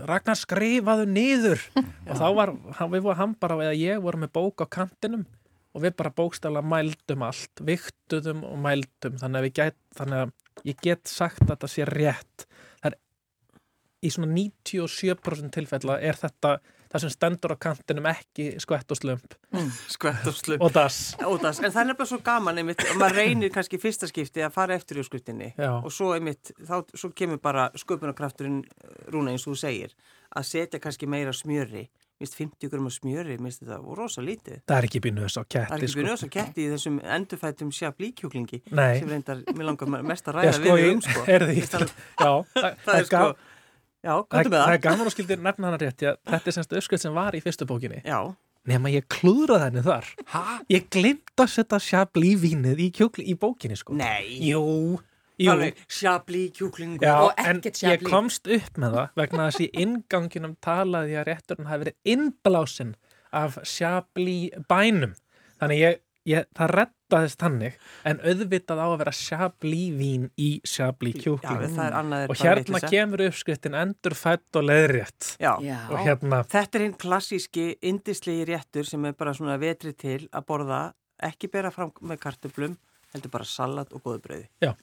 Ragnar 0.09 0.39
skrifaðu 0.39 1.07
niður. 1.09 1.63
Og 2.09 2.19
þá 2.19 2.27
var, 2.37 2.53
hann, 2.79 2.91
við 2.93 3.05
vorum 3.07 3.21
hann 3.21 3.37
bara 3.41 3.59
eða 3.69 3.79
ég 3.79 4.03
vorum 4.03 4.25
með 4.25 4.35
bók 4.39 4.65
á 4.65 4.67
kantinum 4.79 5.25
og 5.73 5.81
við 5.81 5.95
bara 5.97 6.13
bókstæðlega 6.13 6.69
mældum 6.69 7.23
allt 7.25 7.61
viktuðum 7.65 8.43
og 8.45 8.59
mældum. 8.61 9.15
Þannig 9.17 9.47
að, 9.47 9.53
gæt, 9.57 9.77
þannig 9.97 10.19
að 10.19 10.67
ég 10.69 10.83
get 10.85 11.09
sagt 11.09 11.41
að 11.41 11.55
þetta 11.55 11.69
sé 11.71 11.87
rétt. 11.89 12.43
það 12.43 12.52
í 14.03 14.11
svona 14.13 14.33
97% 14.35 15.53
tilfella 15.55 15.99
er 16.03 16.19
þetta 16.19 16.57
það 16.93 17.03
sem 17.03 17.13
stendur 17.13 17.53
á 17.53 17.57
kantinum 17.57 18.07
ekki 18.11 18.45
skvett 18.61 18.93
og 18.93 18.99
slump 18.99 19.33
skvett 19.89 20.27
og 20.29 20.37
slum. 20.37 20.61
og 20.61 20.73
das. 20.75 20.99
Ódans, 21.25 21.61
en 21.63 21.73
það 21.73 21.81
er 21.81 21.89
nefnilega 21.89 22.09
svo 22.11 22.19
gaman 22.25 22.61
einmitt, 22.61 22.83
og 22.91 22.99
maður 23.01 23.19
reynir 23.21 23.53
kannski 23.53 23.79
fyrsta 23.81 24.09
skipti 24.09 24.45
að 24.45 24.53
fara 24.53 24.77
eftir 24.77 25.01
í 25.01 25.07
skriftinni 25.07 25.53
Já. 25.57 25.71
og 25.79 25.89
svo 25.93 26.13
einmitt, 26.13 26.53
þá 26.61 26.75
svo 26.93 27.09
kemur 27.17 27.41
bara 27.41 27.71
sköpunarkrafturinn 27.79 28.61
rúna 29.13 29.33
eins 29.33 29.47
og 29.47 29.55
þú 29.55 29.61
segir 29.65 29.97
að 30.33 30.49
setja 30.49 30.81
kannski 30.81 31.09
meira 31.09 31.33
smjöri 31.33 31.87
minnst 32.21 32.37
50 32.37 32.69
gröma 32.71 32.91
smjöri, 32.93 33.39
minnst 33.41 33.63
þetta 33.63 33.79
rosa 33.97 34.21
lítið 34.23 34.61
Það 34.69 34.77
er 34.77 34.87
ekki 34.87 35.01
þess 35.03 35.39
á 35.39 35.43
það 35.43 35.63
er 35.63 35.65
ketti, 35.65 35.87
ekki 35.87 35.97
byrjuð 35.97 36.13
þess 36.13 36.27
að 36.27 36.33
ketti 36.35 36.61
í 36.61 36.67
þessum 36.71 36.99
endurfættum 37.15 37.71
sjablíkjúklingi 37.73 38.59
Nei. 38.69 38.99
sem 38.99 39.09
reyndar, 39.09 39.41
mér 39.49 39.67
langar 39.71 39.89
mest 40.05 40.29
að 40.29 40.37
Já, 40.37 40.39
ræða 40.39 40.53
sko, 40.59 40.77
við 40.77 40.91
um 40.91 41.01
sko 41.07 41.25
er 41.33 41.47
því, 41.49 41.65
það, 41.73 41.85
já, 42.21 42.31
það, 42.53 42.69
það 42.85 42.99
er 42.99 43.09
sko 43.09 43.23
já, 44.03 44.13
komdu 44.29 44.49
með 44.51 44.57
það 44.59 44.65
það 44.67 44.73
er 44.77 44.83
gaman 44.87 45.07
og 45.09 45.13
skildir 45.15 45.39
nefna 45.43 45.69
hana 45.71 45.79
rétt, 45.81 46.01
já, 46.03 46.13
þetta 46.29 46.51
er 46.51 46.57
semst 46.57 46.75
uppskrift 46.77 47.03
sem 47.07 47.13
var 47.15 47.33
í 47.37 47.41
fyrstu 47.45 47.65
bókinni. 47.69 48.01
já, 48.05 48.19
Nema 48.63 48.87
ég 48.93 49.03
klúðraði 49.11 49.65
henni 49.67 49.81
þar. 49.83 50.05
Hæ? 50.31 50.41
Ég 50.71 50.85
glimt 50.95 51.33
að 51.43 51.49
setja 51.51 51.79
sjabli 51.83 52.29
vínið 52.39 52.79
í, 52.79 52.85
kjúkli, 52.95 53.25
í 53.27 53.33
bókinni, 53.35 53.75
sko. 53.75 53.91
nei 53.99 54.37
Jú, 54.39 54.61
jú. 55.43 55.55
sjablíkjúklingur 55.91 57.03
Já, 57.03 57.15
Og 57.25 57.33
ekkert 57.37 57.65
ég 57.65 57.75
sjabli. 57.81 58.09
komst 58.09 58.47
upp 58.47 58.77
með 58.79 58.95
það 58.95 59.09
vegna 59.19 59.47
þess 59.49 59.59
að 59.59 59.65
í 59.65 59.83
inganginum 59.83 60.55
talaði 60.63 61.11
ég 61.11 61.19
að 61.23 61.27
rétturinn 61.31 61.67
hafi 61.67 61.83
verið 61.83 62.13
innblásin 62.13 62.93
af 63.33 63.57
sjabli 63.67 64.37
bænum. 64.69 65.15
Þannig 65.59 65.79
ég, 65.83 65.99
ég, 66.31 66.45
það 66.55 66.73
rettaðist 67.13 67.39
þannig 67.41 67.75
en 68.09 68.19
auðvitað 68.23 68.81
á 68.81 68.87
að 68.89 68.95
vera 69.03 69.13
sjabli 69.15 69.81
vín 69.97 70.25
í 70.41 70.49
sjabli 70.67 71.11
já, 71.13 71.21
kjúkling. 71.23 71.75
annað 71.79 72.23
er 72.25 72.33
Og 72.33 72.39
hérna 72.41 72.81
kemur 72.89 73.23
uppskriftin 73.27 73.77
endur 73.77 74.15
fætt 74.17 74.59
og 74.59 74.63
leðrétt. 74.67 75.35
já, 75.39 75.53
Já. 75.61 75.77
Og 75.89 75.99
hérna, 75.99 76.43
Þetta 76.49 76.79
er 76.79 76.85
hinn 76.87 76.97
klassíski 76.97 77.67
indislegi 77.81 78.45
réttur 78.49 78.85
sem 78.85 79.05
er 79.05 79.13
bara 79.13 79.33
svona 79.33 79.57
vetri 79.59 79.93
til 79.93 80.27
að 80.33 80.45
borða, 80.45 80.93
ekki 81.21 81.49
bera 81.51 81.71
fram 81.71 81.91
með 82.01 82.19
kartöflum, 82.19 82.77
heldur 83.13 83.31
bara 83.31 83.43
salat 83.45 83.93
og 83.93 84.01
góðubröði. 84.03 84.47
Já. 84.61 84.73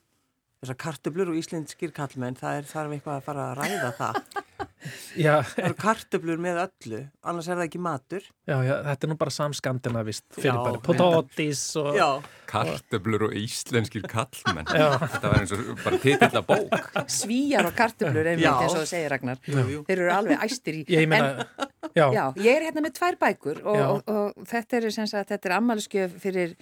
Þessar 0.61 0.77
kartöflur 0.77 1.31
og 1.33 1.37
íslendskir 1.41 1.93
kallmenn, 1.97 2.37
það 2.37 2.59
er 2.61 2.67
þarf 2.69 2.93
eitthvað 2.93 3.17
að 3.17 3.25
fara 3.25 3.45
að 3.51 3.61
ræða 3.63 3.93
það. 3.97 4.15
Það 4.81 5.59
eru 5.61 5.77
kartöflur 5.77 6.39
með 6.41 6.59
öllu, 6.65 7.01
annars 7.29 7.49
er 7.51 7.59
það 7.59 7.67
ekki 7.69 7.81
matur. 7.85 8.27
já, 8.49 8.57
já, 8.65 8.75
þetta 8.87 9.07
er 9.07 9.11
nú 9.13 9.17
bara 9.21 9.35
samskandinavist 9.35 10.25
fyrir 10.37 10.51
Já, 10.51 10.61
bara 10.65 10.81
potatis 10.87 11.65
og... 11.81 12.29
Kartöblur 12.51 13.29
og 13.29 13.35
íslenskir 13.39 14.03
kallmenn. 14.11 14.67
Þetta 14.67 15.29
var 15.31 15.37
eins 15.39 15.53
og 15.55 15.69
bara 15.85 15.99
titill 16.03 16.41
að 16.41 16.47
bók. 16.49 16.89
Svíjar 17.07 17.69
og 17.69 17.77
kartöflur 17.79 18.27
einmitt 18.33 18.49
eins 18.51 18.75
og 18.75 18.81
þú 18.83 18.89
segir 18.91 19.13
Ragnar. 19.13 19.39
jú, 19.47 19.63
jú. 19.77 19.83
Þeir 19.87 20.03
eru 20.07 20.11
alveg 20.17 20.43
æstir 20.49 20.81
í. 20.81 20.83
Ég 20.91 21.05
En- 21.05 21.13
meina, 21.13 21.47
já, 21.95 22.07
Já, 22.11 22.25
ég 22.43 22.51
er 22.57 22.67
hérna 22.67 22.83
með 22.89 22.97
tvær 22.99 23.21
bækur 23.23 23.63
og, 23.63 23.79
og, 23.85 24.11
og 24.11 24.51
þetta 24.51 24.81
er, 24.81 24.89
sem 24.97 25.07
sagt, 25.11 25.31
þetta 25.31 25.51
er 25.53 25.57
ammæliskjöf 25.61 26.19
fyrir 26.25 26.57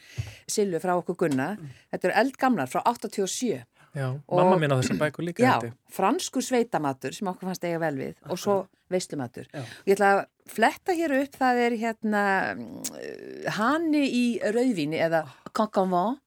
Silvu 0.51 0.83
frá 0.85 0.93
okkur 1.01 1.17
Gunna. 1.25 1.55
Þetta 1.95 2.11
eru 2.11 2.19
eldgamlar 2.27 2.69
frá 2.69 2.83
87. 2.85 3.63
já, 3.99 4.09
Og- 4.15 4.39
mamma 4.39 4.57
mín 4.63 4.71
á 4.73 4.79
þessar 4.79 4.99
bækur 5.03 5.27
líka 5.27 5.43
Já, 5.43 5.53
held 5.59 5.69
ég. 5.71 5.77
franskur 5.91 6.43
sveitamatur 6.47 7.15
sem 7.17 7.29
okkur 7.31 7.49
fannst 7.51 7.65
eiga 7.67 7.81
vel 7.83 7.97
við 7.99 8.15
og 8.31 8.39
svo 8.39 8.57
veislumatur. 8.89 9.47
Ég 9.85 9.97
ætla 9.99 10.11
að 10.15 10.27
fletta 10.49 10.95
hér 10.97 11.13
upp, 11.23 11.35
það 11.37 11.59
er 11.67 11.75
hérna 11.77 12.23
mm, 12.57 13.49
hani 13.59 14.05
í 14.09 14.25
rauðvíni 14.41 14.97
eða 15.05 15.25
Kokkovan. 15.53 16.19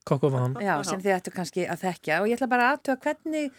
sem 0.86 1.01
þið 1.01 1.16
ættu 1.18 1.32
kannski 1.34 1.66
að 1.68 1.82
þekkja 1.88 2.20
og 2.22 2.28
ég 2.30 2.38
ætla 2.38 2.50
bara 2.51 2.68
aðtöða 2.75 3.00
hvernig, 3.01 3.51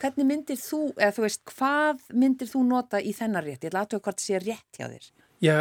hvernig 0.00 0.26
myndir 0.30 0.56
þú, 0.60 0.80
eða 0.96 1.12
þú 1.18 1.26
veist, 1.26 1.44
hvað 1.52 2.00
myndir 2.14 2.48
þú 2.48 2.64
nota 2.70 3.00
í 3.00 3.12
þennar 3.16 3.44
rétt? 3.44 3.60
Ég 3.66 3.70
ætla 3.74 3.84
aðtöða 3.84 4.04
hvort 4.08 4.20
sé 4.24 4.40
rétt 4.40 4.80
hjá 4.80 4.88
þér. 4.88 5.10
Já, 5.42 5.56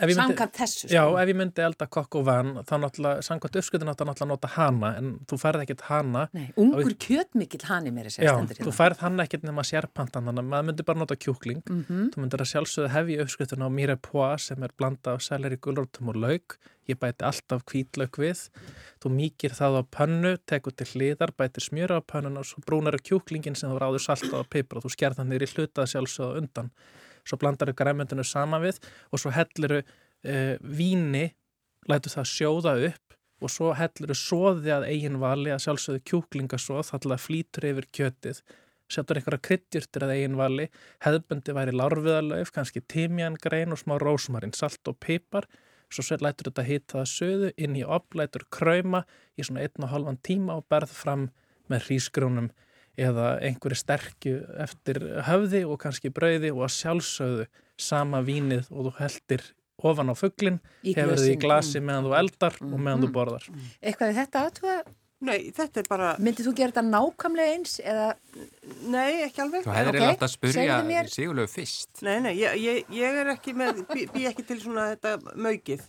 Samkvæmt 0.00 0.56
þessu, 0.56 0.88
já, 0.88 1.02
sko. 1.04 1.16
ef 1.20 1.28
ég 1.28 1.36
myndi 1.36 1.60
elda 1.62 1.86
kokk 1.86 2.16
og 2.18 2.24
van, 2.24 2.54
þá 2.64 2.72
náttúrulega, 2.82 3.22
samkvæmt 3.22 3.56
uppskutin 3.60 3.88
átt 3.92 4.00
að 4.00 4.08
náttúrulega 4.10 4.28
nota 4.32 4.48
hana, 4.48 4.96
en 4.98 5.18
þú 5.28 5.38
færð 5.38 5.60
ekkert 5.64 5.80
hana. 5.90 6.28
Nei, 6.32 6.46
ungur 6.56 6.94
kjötmikill 7.04 7.62
hani 7.68 7.92
mér 7.94 8.08
að 8.08 8.16
segja 8.16 8.30
Já, 8.30 8.34
stendur 8.38 8.56
þú 8.56 8.64
hérna. 8.70 8.76
færð 8.78 8.98
hann 9.04 9.20
ekkert 9.20 9.42
nema 9.44 9.62
sérpantan, 9.62 10.24
þannig 10.24 10.38
að 10.40 10.48
maður 10.50 10.64
myndi 10.70 10.84
bara 10.84 10.98
nota 10.98 11.16
kjúkling. 11.16 11.62
Mhm. 11.68 12.10
Þú 12.14 12.16
myndir 12.16 12.40
að 12.40 12.50
sjálfsögðu 12.52 12.88
hefja 12.90 13.20
uppskriftuna 13.22 13.68
á 13.68 13.70
mýra 13.70 13.96
poa 14.00 14.38
sem 14.38 14.62
er 14.62 14.70
blanda 14.76 15.12
af 15.14 15.20
seleri, 15.20 15.56
gulrótum 15.56 16.08
og 16.08 16.16
lauk. 16.16 16.58
Ég 16.88 16.98
bæti 16.98 17.24
alltaf 17.24 17.62
hvítlauk 17.64 18.16
við. 18.18 18.48
Þú 19.00 19.08
mýkir 19.12 19.52
það 19.52 19.80
á 19.80 19.82
pönnu, 19.84 20.38
tekur 20.46 20.72
til 20.76 20.86
hliðar, 20.86 21.30
bætir 21.36 21.60
smjöra 21.60 22.00
á 22.00 22.02
pönnuna 22.04 22.38
og 22.40 22.44
svo 22.44 22.60
brúnar 22.64 22.96
Svo 27.24 27.38
blandar 27.40 27.72
þau 27.72 27.78
græmyndinu 27.80 28.24
saman 28.26 28.62
við 28.64 28.80
og 29.10 29.22
svo 29.22 29.32
hellir 29.34 29.78
þau 29.78 29.80
uh, 29.80 30.54
víni, 30.60 31.30
lætur 31.90 32.16
það 32.16 32.30
sjóða 32.32 32.76
upp 32.90 33.18
og 33.44 33.52
svo 33.52 33.72
hellir 33.76 34.12
þau 34.12 34.20
soði 34.20 34.72
að 34.72 34.88
eigin 34.90 35.20
vali 35.20 35.52
að 35.52 35.64
sjálfsögðu 35.66 36.04
kjúklingasóð, 36.10 36.84
þannig 36.90 37.16
að 37.16 37.24
flýtur 37.24 37.66
yfir 37.72 37.88
kjötið 37.98 38.44
setur 38.90 39.18
einhverja 39.18 39.42
kryddjurtir 39.48 40.04
að 40.04 40.14
eigin 40.14 40.38
vali, 40.38 40.66
hefðbundi 41.04 41.54
væri 41.56 41.74
lárviðalauf, 41.76 42.52
kannski 42.54 42.82
timjangrein 42.90 43.72
og 43.74 43.80
smá 43.80 43.96
rósmarinn, 44.00 44.54
salt 44.56 44.90
og 44.90 44.98
pipar, 45.02 45.48
svo 45.92 46.04
svo 46.04 46.18
lætur 46.20 46.50
þetta 46.50 46.66
hita 46.68 46.98
það 47.00 47.10
söðu 47.12 47.52
inn 47.56 47.78
í 47.78 47.84
opn, 47.84 48.18
lætur 48.20 48.46
krauma 48.52 49.04
í 49.38 49.46
svona 49.46 49.64
einn 49.64 49.86
og 49.86 49.92
halvan 49.92 50.20
tíma 50.26 50.58
og 50.58 50.68
berð 50.70 50.92
fram 50.92 51.28
með 51.72 51.88
hrísgrónum 51.88 52.50
eða 53.00 53.28
einhverju 53.42 53.78
sterkju 53.80 54.38
eftir 54.64 55.02
höfði 55.26 55.64
og 55.66 55.78
kannski 55.82 56.12
brauði 56.14 56.52
og 56.54 56.64
að 56.68 56.74
sjálfsögðu 56.78 57.46
sama 57.80 58.22
vínið 58.26 58.70
og 58.70 58.88
þú 58.88 58.96
heldir 59.00 59.46
ofan 59.84 60.12
á 60.12 60.14
fugglin, 60.16 60.60
hefur 60.86 61.18
þið 61.18 61.32
í 61.32 61.38
glasi 61.42 61.80
meðan 61.82 62.06
þú 62.06 62.12
eldar 62.20 62.60
og 62.62 62.76
meðan 62.78 63.02
þú 63.04 63.08
borðar. 63.16 63.48
Eitthvað 63.82 64.12
við 64.12 64.20
þetta 64.22 64.44
aðtöða, 64.48 64.76
Nei, 65.24 65.50
þetta 65.56 65.80
er 65.80 65.86
bara, 65.88 66.08
myndið 66.20 66.48
þú 66.48 66.52
gera 66.58 66.72
þetta 66.72 66.82
nákvæmlega 66.90 67.52
eins 67.54 67.74
eða, 67.80 68.08
nei, 68.92 69.22
ekki 69.24 69.40
alveg. 69.44 69.64
Þú 69.64 69.72
hefðir 69.72 69.94
Ok, 69.94 70.00
okay. 70.00 70.10
átt 70.10 70.24
að 70.26 70.32
spurja 70.34 70.78
mér- 70.84 71.10
Sigurlegu 71.12 71.50
fyrst. 71.52 72.02
Nei, 72.04 72.16
nei, 72.26 72.32
ég, 72.40 72.58
ég, 72.60 72.90
ég 72.92 73.20
er 73.22 73.30
ekki 73.32 73.54
með, 73.56 73.84
bý, 73.88 74.04
bý 74.12 74.26
ekki 74.28 74.44
til 74.50 74.58
svona 74.60 74.90
þetta 74.92 75.14
maukið, 75.46 75.86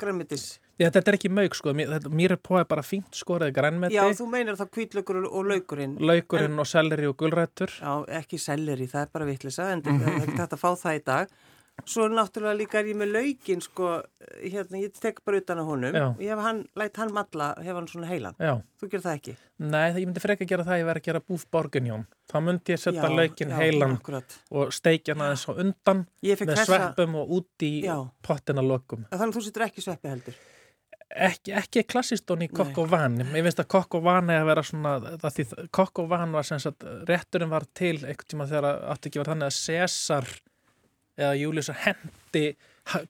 græmitis. 0.00 0.46
Já, 0.82 0.88
þetta 0.90 1.12
er 1.12 1.18
ekki 1.20 1.30
mauk 1.30 1.54
sko, 1.58 1.72
mér, 1.78 1.92
þetta- 1.94 2.12
mér 2.18 2.34
er 2.36 2.40
póið 2.48 2.66
bara 2.74 2.82
fínt 2.82 3.14
skorið 3.22 3.54
grænmeti, 3.54 3.94
Já, 3.94 4.02
þú 4.18 4.26
meinar 4.32 4.58
það 4.58 4.72
kvítlaugur 4.74 5.22
og, 5.22 5.30
og 5.32 5.46
laukurinn. 5.52 5.96
laukurinn 6.02 6.58
og 6.58 6.66
selleri 6.66 7.06
og 7.08 7.16
gulrættur. 7.22 7.70
Já, 7.78 7.94
ekki 8.20 8.38
selleri, 8.42 8.90
það 8.90 9.06
er 9.06 9.10
bara 9.14 9.30
vitlisa, 9.30 9.70
en 9.72 9.82
það 9.86 10.02
er 10.10 10.20
ekki 10.26 10.38
þetta 10.42 10.58
að 10.58 10.62
fá 10.66 10.70
það 10.84 11.00
í 11.00 11.04
dag. 11.08 11.34
Svo 11.88 12.04
náttúrulega 12.12 12.52
líka 12.58 12.78
er 12.82 12.88
ég 12.92 12.96
með 13.00 13.08
laukin, 13.14 13.62
sko, 13.64 13.86
hérna, 14.44 14.76
ég 14.82 14.92
tek 15.00 15.22
bara 15.24 15.38
utan 15.40 15.56
á 15.58 15.64
honum. 15.64 15.94
Já. 15.96 16.04
Ég 16.20 16.28
hef 16.34 16.42
hann, 16.44 16.58
læt 16.76 16.98
hann 17.00 17.12
matla, 17.16 17.46
hef 17.64 17.74
hann 17.78 17.88
svona 17.88 18.10
heilan. 18.10 18.36
Já, 18.38 18.52
Þú 18.78 18.90
gerir 18.92 19.02
það 19.06 19.16
ekki? 19.16 19.34
nei, 19.58 19.86
það, 19.88 19.98
ég 20.02 20.06
myndi 20.10 20.20
frekar 20.22 20.46
gera 20.52 20.66
það 20.68 20.74
að 20.76 20.82
ég 20.82 20.86
verði 20.90 21.00
að 21.02 21.08
gera 21.08 21.22
búf 21.32 21.46
borginjón. 21.50 22.04
Þá 22.30 22.36
myndi 22.44 22.74
ég 22.76 22.82
setja 22.82 23.02
Já, 23.08 23.16
laukin 23.16 23.48
já, 23.54 23.56
heilan 23.62 23.96
Akkurat. 23.96 24.36
og 24.52 24.72
steikja 24.76 25.14
hann 25.16 25.24
aðeins 25.30 25.46
á 25.48 25.52
undan 25.64 26.04
með 26.22 26.44
þessa, 26.44 26.66
sveppum 26.68 27.14
og 27.22 27.34
út 27.40 27.64
í 27.66 27.72
pottina 28.22 28.62
lokum. 28.62 29.06
þannig 29.10 29.32
að 29.32 29.38
þú 29.40 29.44
setur 29.48 29.64
ekki 29.70 29.80
sveppi 29.88 30.12
heldur. 30.12 30.34
Ekki, 31.12 31.52
ekki 31.52 31.82
klassistón 31.84 32.44
í 32.44 32.48
kokk 32.48 32.78
og 32.80 32.88
van. 32.92 33.18
Ég 33.20 33.44
finnst 33.44 33.60
að 33.60 33.68
kokk 33.74 33.98
og 33.98 34.04
van 34.06 34.30
er 34.32 34.40
að 34.40 34.48
vera 34.48 34.62
svona, 34.64 34.92
það 35.20 35.34
því 35.36 35.66
kokk 35.76 36.00
og 36.00 36.08
van 36.08 36.32
var 36.32 36.46
sem 36.48 36.62
sagt, 36.62 36.86
rétturinn 37.08 37.52
var 37.52 37.66
til 37.76 37.98
einhvern 37.98 38.30
tíma 38.32 38.46
þegar 38.48 38.68
átti 38.94 39.10
ekki 39.10 39.20
var 39.20 39.32
þannig 39.34 39.50
að 39.50 39.58
César 39.58 40.30
eða 41.20 41.34
Július 41.36 41.68
hendi 41.84 42.46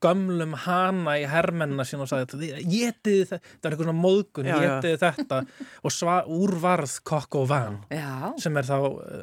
gömlum 0.04 0.52
hana 0.66 1.14
í 1.16 1.24
hermennina 1.28 1.84
sín 1.88 2.02
og 2.04 2.08
sagði 2.10 2.50
getið 2.60 3.22
þetta, 3.30 3.38
það 3.40 3.68
er 3.68 3.72
eitthvað 3.72 3.86
svona 3.86 4.02
móðgun 4.02 4.48
já. 4.50 4.56
getið 4.60 4.96
þetta 5.00 5.38
og 5.82 5.94
sva, 5.94 6.16
úrvarð 6.28 6.96
kokk 7.08 7.38
og 7.40 7.46
van 7.50 7.78
já, 7.90 8.32
sem 8.42 8.56
er 8.60 8.68
þá, 8.68 8.76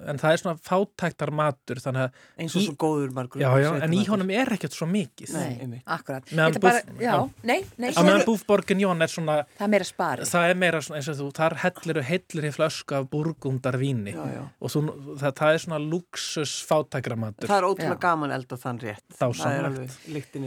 en 0.09 0.21
það 0.21 0.33
er 0.33 0.41
svona 0.43 0.63
fátæktar 0.65 1.31
matur 1.37 1.81
þannig 1.83 2.07
að, 2.07 2.23
Eins 2.39 2.55
og 2.57 2.65
svo 2.65 2.75
góður 2.81 3.13
margur. 3.15 3.43
já, 3.43 3.49
já, 3.61 3.69
en 3.85 3.93
í 3.93 4.01
honum 4.09 4.33
er 4.33 4.53
ekkert 4.57 4.75
svo 4.75 4.87
mikið 4.89 5.35
Nei, 5.37 5.81
akkurat. 5.85 6.25
Meðan 6.33 8.25
búfborgin 8.27 8.81
Jón 8.81 9.05
er 9.05 9.11
svona 9.11 9.37
það 9.57 9.65
er 9.67 9.71
meira 9.75 9.87
spari. 9.87 10.27
það 10.29 10.49
er 10.49 10.59
meira 10.65 10.81
svona 10.83 10.99
eins 10.99 11.11
og 11.13 11.19
þú, 11.21 11.29
þar 11.39 11.57
hellir 11.63 12.01
heillir 12.09 12.49
í 12.49 12.53
flösku 12.55 12.97
af 12.97 13.07
burgundar 13.11 13.77
víni 13.79 14.15
Já, 14.15 14.23
já. 14.33 14.43
og 14.59 14.73
þú, 14.73 14.83
það, 15.21 15.35
það 15.39 15.53
er 15.53 15.63
svona 15.65 15.79
luxus 15.83 16.55
fátækramatur 16.69 17.49
Það 17.49 17.61
er 17.61 17.69
ótrúlega 17.69 17.99
gaman 18.03 18.33
elda 18.35 18.57
þann 18.59 18.81
rétt. 18.83 19.05
Það 19.19 19.45
er 19.49 19.69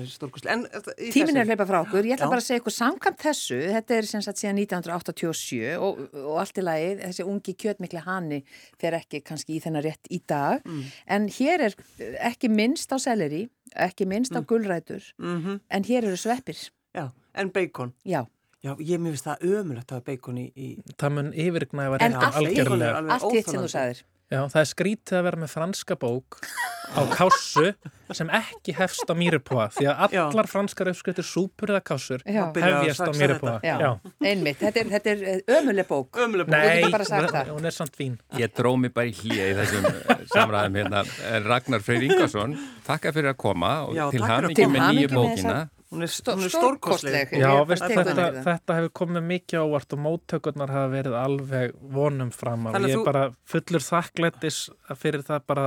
Er 0.00 0.06
stórkustlega. 0.08 0.54
En 0.54 0.64
uh, 0.66 0.92
í 0.98 1.10
Tíminn 1.14 1.36
er 1.36 1.44
að 1.44 1.52
hlaupa 1.52 1.66
frá 1.68 1.78
okkur, 1.84 2.06
ég 2.08 2.16
ætla 2.16 2.26
Já. 2.26 2.32
bara 2.32 2.42
að 2.42 2.46
segja 2.48 2.60
ykkur 2.62 2.74
samkvæmt 2.76 3.20
þessu, 3.22 3.58
þetta 3.76 3.96
er 3.98 4.08
sem 4.08 4.22
sagt 4.24 4.40
síðan 4.42 4.60
1987 4.62 5.76
og, 5.78 6.02
og 6.22 6.36
allt 6.42 6.58
í 6.58 6.64
lagi, 6.64 6.90
þessi 7.02 7.26
ungi 7.28 7.54
kjötmikli 7.64 8.02
hani 8.06 8.42
fer 8.80 8.96
ekki 8.98 9.22
kannski 9.26 9.56
í 9.58 9.62
þennan 9.64 9.84
rétt 9.86 10.10
í 10.10 10.20
dag, 10.26 10.62
Mm. 10.64 10.84
en 11.06 11.28
hér 11.28 11.66
er 11.68 11.74
ekki 12.30 12.48
minnst 12.48 12.92
á 12.92 12.98
selleri, 13.02 13.48
ekki 13.76 14.06
minnst 14.06 14.32
á 14.32 14.40
Mm. 14.40 14.46
gulrætur, 14.46 15.02
Mhm, 15.18 15.60
en 15.70 15.82
hér 15.84 16.04
eru 16.04 16.16
sveppir, 16.16 16.70
Já, 16.94 17.10
en 17.34 17.50
bacon. 17.50 17.92
já, 18.04 18.26
Já, 18.62 18.76
ég 18.78 19.00
mér 19.02 19.10
finnst 19.10 19.26
það 19.26 19.40
ömulegt 19.42 19.90
að 19.90 19.96
hafa 19.96 20.04
bacon 20.06 20.36
í... 20.38 20.52
í 20.54 20.66
það 20.96 21.10
mun 21.10 21.32
En 21.34 21.52
bacon 21.52 21.80
er 21.80 22.36
algjörlega 22.38 22.96
alveg 23.00 23.10
allt 23.10 23.32
hitt 23.34 23.48
sem 23.50 23.60
þú 23.60 23.70
sagðir. 23.72 24.02
Já, 24.32 24.40
það 24.48 24.60
er 24.62 24.68
skrítið 24.70 25.18
að 25.18 25.26
vera 25.26 25.40
með 25.42 25.50
franska 25.52 25.96
bók 26.00 26.38
á 26.92 27.00
kásu 27.12 27.72
sem 28.12 28.30
ekki 28.36 28.74
hefst 28.76 29.08
á 29.08 29.14
mýripúa 29.16 29.66
því 29.72 29.86
að 29.92 30.14
Já. 30.16 30.22
allar 30.24 30.48
franskar 30.48 30.90
uppskriftir 30.92 31.26
súpur 31.26 31.72
eða 31.72 31.82
kásur 31.84 32.24
Já. 32.24 32.46
Hefjast 32.56 33.04
á. 33.04 33.12
Já, 33.64 33.90
einmitt, 34.24 34.60
þetta 34.60 34.82
er, 34.82 34.90
þetta 34.94 35.12
er 35.12 35.58
ömuleg 35.58 35.88
bók. 35.88 36.16
Ömuleg 36.16 36.48
bók. 36.48 36.56
Nei, 36.56 37.04
sagt 37.04 37.32
það. 37.34 37.52
hún 37.56 37.68
er 37.68 37.76
samt 37.76 37.96
fín. 37.98 38.16
Ég 38.40 38.52
dró 38.56 38.74
mig 38.80 38.94
bara 38.96 39.12
í 39.12 39.14
hlýja 39.20 39.50
í 39.52 39.58
þessum 39.60 39.88
eh, 39.90 40.24
samræðum 40.32 40.80
hérna. 40.80 41.04
En 41.32 41.48
Ragnar 41.48 41.84
Freyr 41.84 42.08
Ingarsson, 42.08 42.56
takka 42.88 43.12
fyrir 43.12 43.32
að 43.34 43.40
koma 43.44 43.74
og 43.88 43.96
Já, 43.96 44.08
til 44.12 44.24
takk 44.24 44.52
koma. 44.56 44.74
með 44.78 44.88
nýju 44.96 45.14
bókina. 45.16 45.60
Hún 45.92 46.02
er, 46.06 46.08
Stó- 46.08 46.32
hún 46.38 46.46
er 46.46 46.52
stórkostleg. 46.54 47.32
Já, 47.36 47.50
Ég 47.52 47.66
veist, 47.68 47.82
þetta, 47.84 48.14
það. 48.16 48.36
þetta 48.46 48.76
hefur 48.78 48.92
komið 49.02 49.24
mikið 49.28 49.58
ávart 49.60 49.92
og 49.92 50.00
móttökurnar 50.06 50.70
hafa 50.72 50.88
verið 50.94 51.16
alveg 51.20 51.74
vonum 51.92 52.30
fram 52.32 52.64
að 52.70 52.78
Ég 52.80 52.94
er 52.94 52.96
þú- 52.96 53.04
bara 53.10 53.24
fullur 53.44 53.84
þakklættis 53.84 54.60
fyrir 54.96 55.22
það 55.26 55.42
bara 55.52 55.66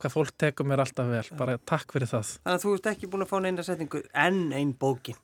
hvað 0.00 0.14
fólk 0.16 0.32
tekur 0.40 0.66
mér 0.66 0.82
alltaf 0.82 1.06
vel. 1.12 1.24
Bara 1.38 1.58
takk 1.58 1.92
fyrir 1.94 2.08
það. 2.10 2.34
Þannig 2.42 2.58
að 2.58 2.64
þú 2.66 2.74
ert 2.80 2.86
ekki 2.94 3.10
búin 3.12 3.22
að 3.22 3.30
fá 3.30 3.38
neina 3.44 3.62
setningu 3.62 4.02
enn 4.26 4.52
einn 4.58 4.74
bókin. 4.74 5.14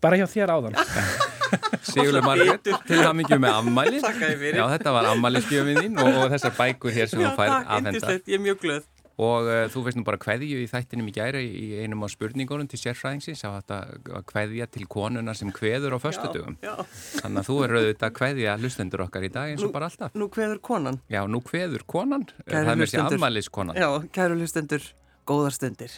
Bara 0.00 0.16
hjá 0.20 0.26
þér 0.30 0.52
áðan. 0.54 0.76
Sigurður 1.86 2.24
Margrét, 2.26 2.68
til 2.86 2.98
hamingi 3.02 3.36
með 3.40 3.54
ammæli. 3.60 4.00
Þakka 4.02 4.28
þér 4.30 4.38
fyrir. 4.40 4.58
Já, 4.60 4.64
þetta 4.76 4.92
var 4.96 5.08
ammælisgjöfin 5.12 5.78
þín 5.80 6.00
og, 6.02 6.08
og 6.24 6.30
þessar 6.34 6.54
bækur 6.58 6.94
hér 6.96 7.10
sem 7.10 7.20
Já, 7.22 7.28
þú 7.30 7.36
fær 7.38 7.50
takk, 7.52 7.66
afhenda. 7.70 7.92
yndislegt, 7.92 8.26
ég 8.30 8.38
er 8.38 8.42
mjög 8.46 8.58
glöð. 8.64 8.84
Og 9.16 9.46
uh, 9.48 9.62
þú 9.72 9.80
veist 9.86 9.96
nú 9.96 10.02
bara 10.04 10.18
kveðju 10.20 10.58
í 10.60 10.66
þættinum 10.68 11.06
í 11.08 11.12
gæri 11.16 11.40
í 11.48 11.66
einum 11.80 12.02
af 12.04 12.10
spurningunum 12.12 12.66
til 12.68 12.76
sérfræðingsins 12.82 13.40
á 13.48 13.56
þetta 13.56 13.78
að 14.18 14.24
kveðja 14.28 14.66
til 14.74 14.84
konuna 14.92 15.32
sem 15.32 15.48
kveður 15.56 15.96
á 15.96 15.98
föstudugum. 16.02 16.58
Já, 16.60 16.74
Þannig 17.22 17.40
að 17.40 17.48
þú 17.48 17.56
er 17.64 17.74
auðvitað 17.78 18.08
að 18.10 18.16
kveðja 18.18 18.56
hlustendur 18.60 19.04
okkar 19.06 19.24
í 19.24 19.30
dag 19.32 19.54
eins 19.54 19.64
og 19.64 19.72
bara 19.72 19.88
alltaf. 19.88 20.12
nú 20.20 20.28
kveður 20.28 20.60
konan. 20.60 21.00
Já, 21.08 21.22
nú 21.32 21.40
kveður 21.40 21.86
konan, 21.88 22.26
Kæru 22.44 22.60
það 22.60 22.72
er 22.74 22.76
mér 22.82 22.92
sér 22.92 23.00
hlustendur. 23.00 23.16
ammælis 23.22 23.48
konan. 23.48 23.80
Já, 23.80 23.88
kæru 24.12 24.36
hlustendur, 24.36 24.84
góðar 25.24 25.56
stundir. 25.56 25.96